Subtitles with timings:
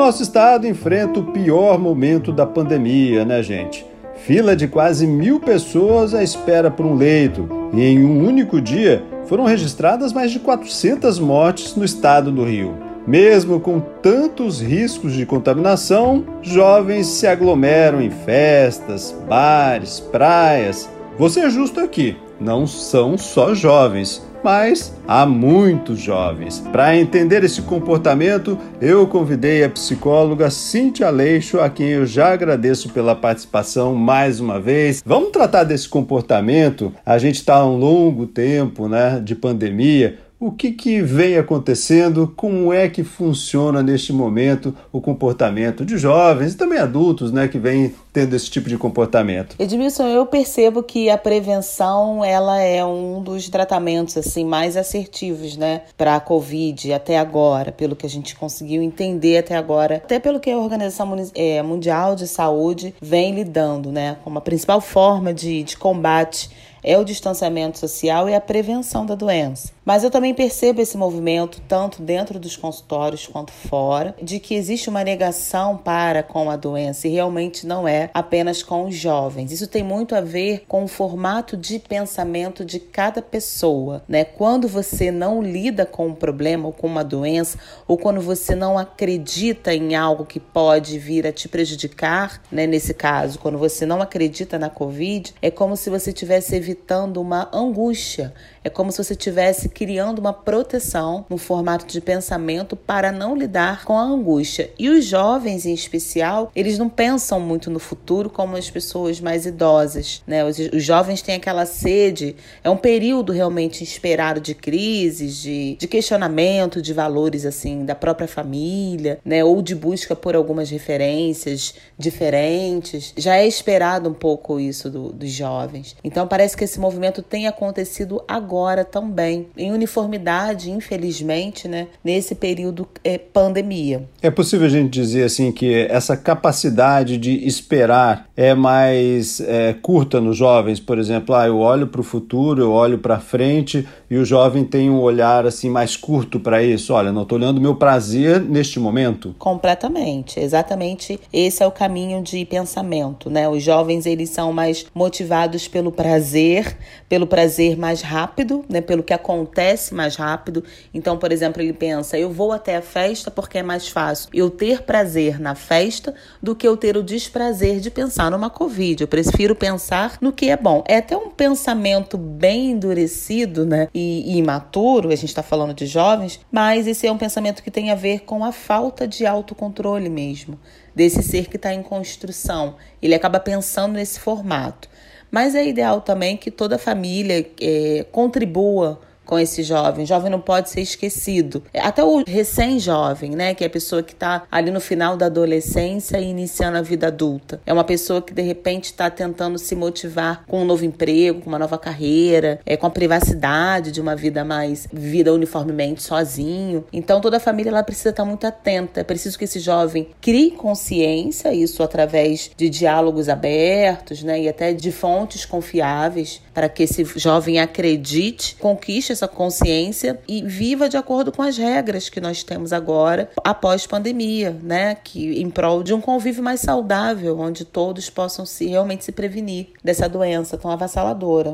[0.00, 3.84] Nosso estado enfrenta o pior momento da pandemia, né, gente?
[4.24, 7.46] Fila de quase mil pessoas à espera por um leito.
[7.74, 12.74] E em um único dia foram registradas mais de 400 mortes no estado do Rio.
[13.06, 20.88] Mesmo com tantos riscos de contaminação, jovens se aglomeram em festas, bares, praias.
[21.18, 26.60] Vou ser justo aqui, não são só jovens mas há muitos jovens.
[26.72, 32.90] Para entender esse comportamento, eu convidei a psicóloga Cintia Leixo, a quem eu já agradeço
[32.90, 35.02] pela participação mais uma vez.
[35.04, 36.92] Vamos tratar desse comportamento.
[37.04, 42.32] A gente está há um longo tempo né, de pandemia o que, que vem acontecendo?
[42.34, 47.58] Como é que funciona neste momento o comportamento de jovens e também adultos, né, que
[47.58, 49.56] vêm tendo esse tipo de comportamento?
[49.58, 55.82] Edmilson, eu percebo que a prevenção ela é um dos tratamentos assim mais assertivos, né,
[55.96, 60.40] para a Covid até agora, pelo que a gente conseguiu entender até agora, até pelo
[60.40, 65.62] que a Organização é, Mundial de Saúde vem lidando, né, como a principal forma de,
[65.62, 66.50] de combate
[66.82, 69.72] é o distanciamento social e a prevenção da doença.
[69.84, 74.88] Mas eu também percebo esse movimento, tanto dentro dos consultórios quanto fora, de que existe
[74.88, 79.50] uma negação para com a doença e realmente não é apenas com os jovens.
[79.50, 84.24] Isso tem muito a ver com o formato de pensamento de cada pessoa, né?
[84.24, 88.78] Quando você não lida com um problema ou com uma doença, ou quando você não
[88.78, 92.66] acredita em algo que pode vir a te prejudicar, né?
[92.66, 97.48] Nesse caso, quando você não acredita na Covid, é como se você tivesse evitando uma
[97.52, 98.32] angústia.
[98.62, 103.84] É como se você estivesse criando uma proteção no formato de pensamento para não lidar
[103.86, 104.70] com a angústia.
[104.78, 109.46] E os jovens, em especial, eles não pensam muito no futuro como as pessoas mais
[109.46, 110.44] idosas, né?
[110.44, 115.88] Os, os jovens têm aquela sede, é um período realmente esperado de crises, de, de
[115.88, 119.42] questionamento de valores, assim, da própria família, né?
[119.42, 123.14] Ou de busca por algumas referências diferentes.
[123.16, 125.96] Já é esperado um pouco isso do, dos jovens.
[126.04, 128.49] Então parece que esse movimento tem acontecido agora
[128.84, 134.08] também, em uniformidade, infelizmente, né, nesse período é, pandemia.
[134.20, 140.20] É possível a gente dizer assim que essa capacidade de esperar é mais é, curta
[140.20, 144.18] nos jovens, por exemplo, ah, eu olho para o futuro, eu olho para frente e
[144.18, 146.92] o jovem tem um olhar assim mais curto para isso.
[146.92, 149.34] Olha, não estou olhando meu prazer neste momento.
[149.38, 151.20] Completamente, exatamente.
[151.32, 153.48] Esse é o caminho de pensamento, né?
[153.48, 156.76] Os jovens eles são mais motivados pelo prazer
[157.10, 160.62] pelo prazer mais rápido, né, pelo que acontece mais rápido.
[160.94, 164.48] Então, por exemplo, ele pensa: eu vou até a festa porque é mais fácil eu
[164.48, 169.02] ter prazer na festa do que eu ter o desprazer de pensar numa Covid.
[169.02, 170.84] Eu prefiro pensar no que é bom.
[170.86, 175.08] É até um pensamento bem endurecido, né, e, e imaturo.
[175.08, 178.20] A gente está falando de jovens, mas esse é um pensamento que tem a ver
[178.20, 180.58] com a falta de autocontrole mesmo
[180.94, 182.76] desse ser que está em construção.
[183.00, 184.88] Ele acaba pensando nesse formato.
[185.30, 190.02] Mas é ideal também que toda família é, contribua com esse jovem.
[190.02, 191.62] O jovem não pode ser esquecido.
[191.72, 196.18] Até o recém-jovem, né, que é a pessoa que está ali no final da adolescência
[196.18, 197.60] e iniciando a vida adulta.
[197.64, 201.48] É uma pessoa que de repente está tentando se motivar com um novo emprego, com
[201.48, 206.84] uma nova carreira, é com a privacidade de uma vida mais vida uniformemente sozinho.
[206.92, 209.00] Então toda a família ela precisa estar tá muito atenta.
[209.00, 214.72] É preciso que esse jovem crie consciência, isso através de diálogos abertos, né, e até
[214.72, 221.32] de fontes confiáveis, para que esse jovem acredite, conquiste essa consciência e viva de acordo
[221.32, 224.94] com as regras que nós temos agora após pandemia, né?
[224.94, 229.68] Que em prol de um convívio mais saudável, onde todos possam se realmente se prevenir
[229.82, 231.52] dessa doença tão avassaladora.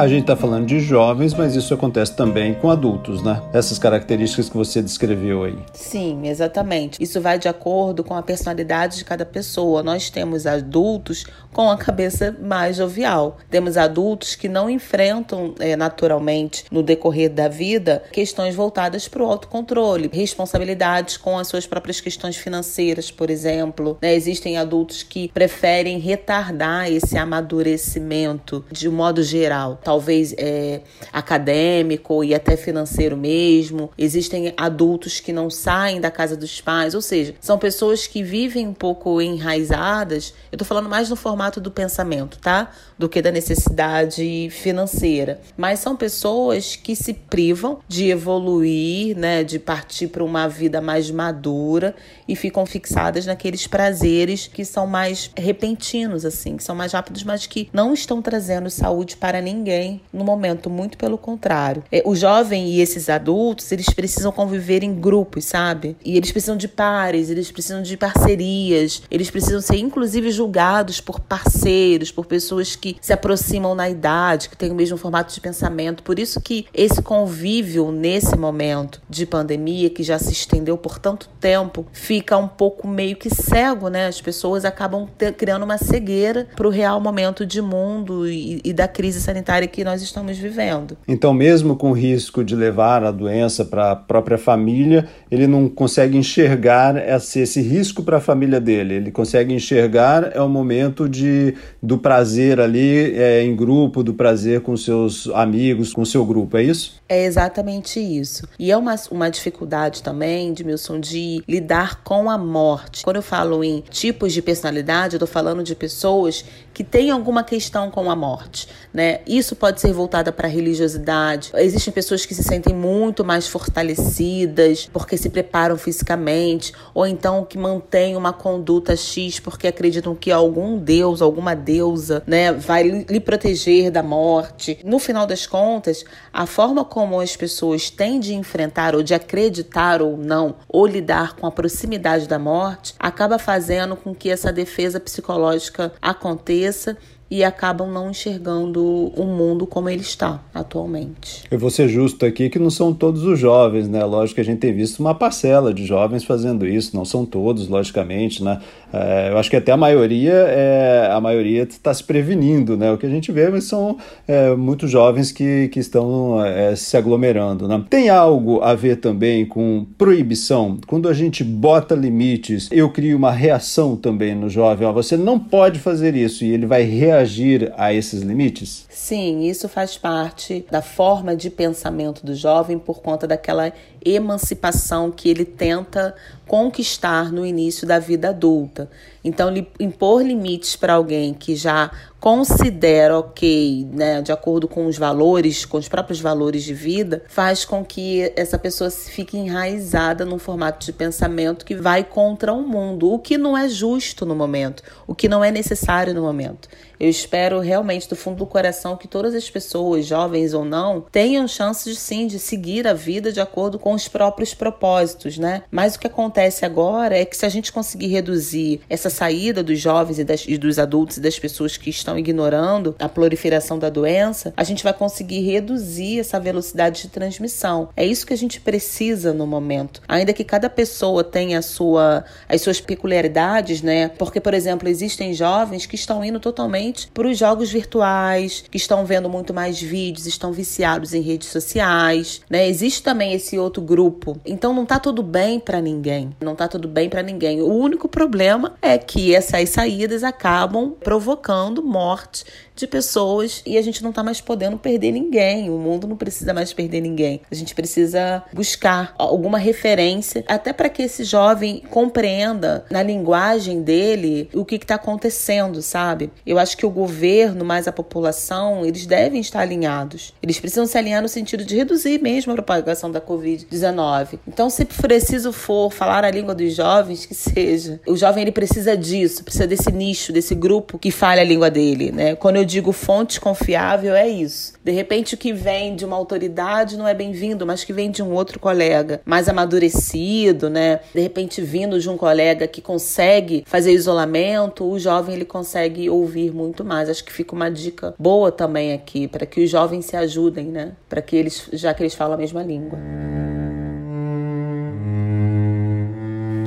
[0.00, 3.42] A gente está falando de jovens, mas isso acontece também com adultos, né?
[3.52, 5.58] Essas características que você descreveu aí.
[5.74, 6.96] Sim, exatamente.
[7.02, 9.82] Isso vai de acordo com a personalidade de cada pessoa.
[9.82, 13.36] Nós temos adultos com a cabeça mais jovial.
[13.50, 19.26] Temos adultos que não enfrentam é, naturalmente, no decorrer da vida, questões voltadas para o
[19.26, 23.98] autocontrole, responsabilidades com as suas próprias questões financeiras, por exemplo.
[24.00, 24.14] Né?
[24.14, 30.82] Existem adultos que preferem retardar esse amadurecimento de um modo geral talvez é,
[31.12, 33.90] acadêmico e até financeiro mesmo.
[33.98, 38.68] Existem adultos que não saem da casa dos pais, ou seja, são pessoas que vivem
[38.68, 40.32] um pouco enraizadas.
[40.52, 42.70] Eu tô falando mais no formato do pensamento, tá?
[43.00, 45.40] Do que da necessidade financeira.
[45.56, 49.42] Mas são pessoas que se privam de evoluir, né?
[49.42, 51.94] De partir para uma vida mais madura
[52.28, 57.46] e ficam fixadas naqueles prazeres que são mais repentinos, assim, que são mais rápidos, mas
[57.46, 61.82] que não estão trazendo saúde para ninguém no momento, muito pelo contrário.
[61.90, 65.96] É, o jovem e esses adultos, eles precisam conviver em grupos, sabe?
[66.04, 71.18] E eles precisam de pares, eles precisam de parcerias, eles precisam ser inclusive julgados por
[71.18, 76.02] parceiros, por pessoas que se aproximam na idade, que têm o mesmo formato de pensamento.
[76.02, 81.28] Por isso que esse convívio nesse momento de pandemia, que já se estendeu por tanto
[81.40, 84.06] tempo, fica um pouco meio que cego, né?
[84.06, 88.72] As pessoas acabam ter, criando uma cegueira para o real momento de mundo e, e
[88.72, 90.96] da crise sanitária que nós estamos vivendo.
[91.06, 95.68] Então, mesmo com o risco de levar a doença para a própria família, ele não
[95.68, 98.94] consegue enxergar esse, esse risco para a família dele.
[98.94, 102.79] Ele consegue enxergar é o momento de, do prazer ali
[103.16, 107.00] é, em grupo, do prazer com seus amigos, com seu grupo, é isso?
[107.08, 108.46] É exatamente isso.
[108.58, 113.02] E é uma, uma dificuldade também, Edmilson, de lidar com a morte.
[113.02, 117.42] Quando eu falo em tipos de personalidade, eu estou falando de pessoas que têm alguma
[117.42, 119.20] questão com a morte, né?
[119.26, 121.50] Isso pode ser voltada para a religiosidade.
[121.56, 127.58] Existem pessoas que se sentem muito mais fortalecidas porque se preparam fisicamente, ou então que
[127.58, 133.90] mantêm uma conduta X porque acreditam que algum deus, alguma deusa, né, vai lhe proteger
[133.90, 134.78] da morte.
[134.84, 140.00] No final das contas, a forma como as pessoas têm de enfrentar ou de acreditar
[140.00, 145.00] ou não, ou lidar com a proximidade da morte, acaba fazendo com que essa defesa
[145.00, 146.96] psicológica aconteça
[147.30, 151.44] e acabam não enxergando o mundo como ele está atualmente.
[151.48, 154.04] Eu vou ser justo aqui que não são todos os jovens, né?
[154.04, 157.68] Lógico que a gente tem visto uma parcela de jovens fazendo isso, não são todos,
[157.68, 158.60] logicamente, né?
[158.92, 162.90] É, eu acho que até a maioria é, a maioria está se prevenindo, né?
[162.92, 166.96] O que a gente vê mas são é, muitos jovens que, que estão é, se
[166.96, 167.82] aglomerando, né?
[167.88, 170.78] Tem algo a ver também com proibição?
[170.86, 174.86] Quando a gente bota limites, eu crio uma reação também no jovem.
[174.86, 178.86] Ó, você não pode fazer isso e ele vai reagir a esses limites?
[178.88, 183.72] Sim, isso faz parte da forma de pensamento do jovem por conta daquela
[184.04, 186.14] emancipação que ele tenta
[186.46, 188.79] conquistar no início da vida adulta.
[189.24, 191.90] Então, impor limites para alguém que já
[192.20, 197.64] considera ok, né, de acordo com os valores, com os próprios valores de vida, faz
[197.64, 203.10] com que essa pessoa fique enraizada num formato de pensamento que vai contra o mundo,
[203.10, 206.68] o que não é justo no momento, o que não é necessário no momento.
[207.00, 211.48] Eu espero realmente do fundo do coração que todas as pessoas, jovens ou não, tenham
[211.48, 215.62] chances sim de seguir a vida de acordo com os próprios propósitos, né?
[215.70, 219.80] Mas o que acontece agora é que se a gente conseguir reduzir essa saída dos
[219.80, 223.88] jovens e, das, e dos adultos e das pessoas que estão ignorando a proliferação da
[223.88, 227.88] doença, a gente vai conseguir reduzir essa velocidade de transmissão.
[227.96, 230.00] É isso que a gente precisa no momento.
[230.08, 234.08] Ainda que cada pessoa tenha sua, as suas peculiaridades, né?
[234.08, 239.04] Porque, por exemplo, existem jovens que estão indo totalmente para os jogos virtuais, que estão
[239.04, 242.68] vendo muito mais vídeos, estão viciados em redes sociais, né?
[242.68, 244.38] Existe também esse outro grupo.
[244.44, 246.30] Então não tá tudo bem para ninguém.
[246.40, 247.60] Não tá tudo bem para ninguém.
[247.60, 252.44] O único problema é que essas saídas acabam provocando morte
[252.80, 255.70] de pessoas e a gente não tá mais podendo perder ninguém.
[255.70, 257.40] O mundo não precisa mais perder ninguém.
[257.50, 264.48] A gente precisa buscar alguma referência até para que esse jovem compreenda na linguagem dele
[264.54, 266.30] o que está acontecendo, sabe?
[266.46, 270.34] Eu acho que o governo mais a população, eles devem estar alinhados.
[270.42, 274.38] Eles precisam se alinhar no sentido de reduzir mesmo a propagação da Covid-19.
[274.46, 278.00] Então, se preciso for falar a língua dos jovens, que seja.
[278.06, 282.12] O jovem ele precisa disso, precisa desse nicho, desse grupo que fale a língua dele,
[282.12, 282.34] né?
[282.34, 284.74] Quando eu digo fonte confiável, é isso.
[284.82, 288.22] De repente, o que vem de uma autoridade não é bem-vindo, mas que vem de
[288.22, 291.00] um outro colega mais amadurecido, né?
[291.14, 296.52] De repente, vindo de um colega que consegue fazer isolamento, o jovem ele consegue ouvir
[296.52, 297.08] muito mais.
[297.08, 300.92] Acho que fica uma dica boa também aqui para que os jovens se ajudem, né?
[301.08, 302.98] Para que eles, já que eles falam a mesma língua.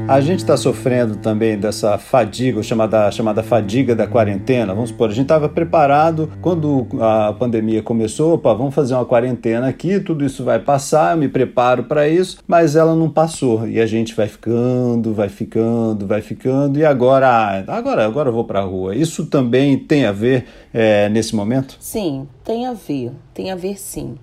[0.05, 4.73] A gente está sofrendo também dessa fadiga, chamada, chamada fadiga da quarentena.
[4.73, 9.69] Vamos supor, a gente estava preparado quando a pandemia começou, opa, vamos fazer uma quarentena
[9.69, 13.79] aqui, tudo isso vai passar, eu me preparo para isso, mas ela não passou e
[13.79, 18.43] a gente vai ficando, vai ficando, vai ficando e agora, ah, agora, agora eu vou
[18.43, 18.93] para a rua.
[18.93, 21.77] Isso também tem a ver é, nesse momento?
[21.79, 24.15] Sim, tem a ver, tem a ver sim.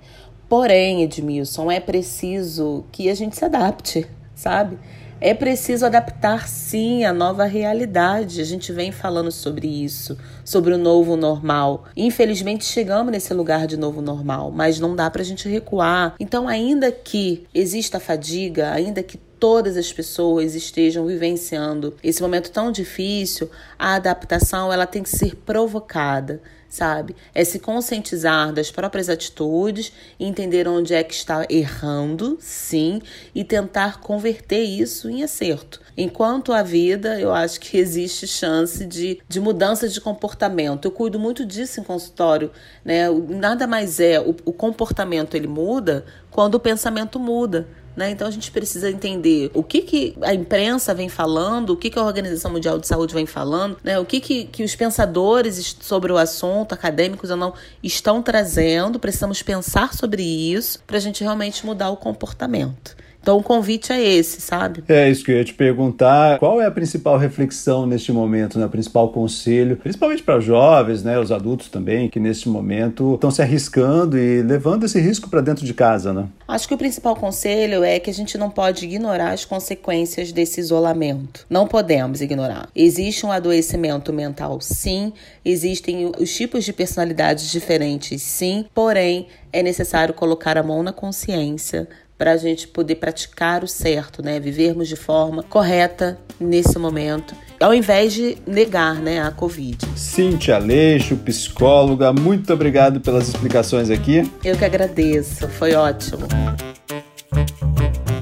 [0.46, 4.76] Porém, Edmilson, é preciso que a gente se adapte, sabe?
[5.22, 8.40] É preciso adaptar sim a nova realidade.
[8.40, 11.84] A gente vem falando sobre isso, sobre o novo normal.
[11.94, 16.14] Infelizmente chegamos nesse lugar de novo normal, mas não dá para a gente recuar.
[16.18, 22.72] Então, ainda que exista fadiga, ainda que todas as pessoas estejam vivenciando esse momento tão
[22.72, 27.16] difícil, a adaptação ela tem que ser provocada sabe?
[27.34, 33.02] É se conscientizar das próprias atitudes, entender onde é que está errando, sim,
[33.34, 35.80] e tentar converter isso em acerto.
[35.96, 40.86] Enquanto a vida, eu acho que existe chance de, de mudança de comportamento.
[40.86, 42.52] Eu cuido muito disso em consultório,
[42.84, 43.10] né?
[43.10, 47.66] Nada mais é, o, o comportamento ele muda quando o pensamento muda.
[48.00, 48.12] Né?
[48.12, 51.98] Então a gente precisa entender o que, que a imprensa vem falando, o que, que
[51.98, 53.98] a Organização Mundial de Saúde vem falando, né?
[53.98, 57.52] o que, que, que os pensadores sobre o assunto, acadêmicos ou não,
[57.82, 58.98] estão trazendo.
[58.98, 62.96] Precisamos pensar sobre isso para a gente realmente mudar o comportamento.
[63.20, 64.82] Então o convite é esse, sabe?
[64.88, 66.38] É isso que eu ia te perguntar.
[66.38, 68.66] Qual é a principal reflexão neste momento, né?
[68.66, 71.18] o principal conselho, principalmente para jovens, né?
[71.18, 75.64] os adultos também, que neste momento estão se arriscando e levando esse risco para dentro
[75.64, 76.26] de casa, né?
[76.48, 80.60] Acho que o principal conselho é que a gente não pode ignorar as consequências desse
[80.60, 81.46] isolamento.
[81.48, 82.68] Não podemos ignorar.
[82.74, 85.12] Existe um adoecimento mental, sim.
[85.44, 88.64] Existem os tipos de personalidades diferentes, sim.
[88.74, 91.88] Porém, é necessário colocar a mão na consciência
[92.20, 94.38] para a gente poder praticar o certo, né?
[94.38, 99.78] Vivermos de forma correta nesse momento, ao invés de negar, né, a Covid.
[99.96, 104.30] Cintia Aleixo, psicóloga, muito obrigado pelas explicações aqui.
[104.44, 106.28] Eu que agradeço, foi ótimo.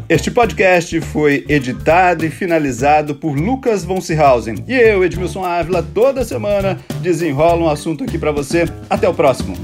[0.08, 4.64] Este podcast foi editado e finalizado por Lucas von Seehausen.
[4.68, 8.64] E eu, Edmilson Ávila, toda semana desenrola um assunto aqui para você.
[8.88, 9.56] Até o próximo.